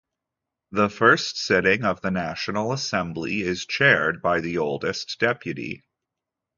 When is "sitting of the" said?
1.37-2.09